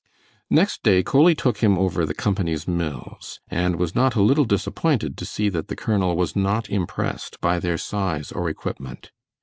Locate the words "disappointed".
4.45-5.15